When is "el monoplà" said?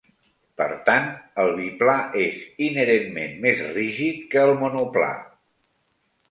4.49-5.13